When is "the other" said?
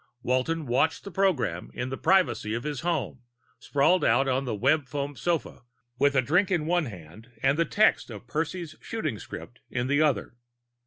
9.85-10.33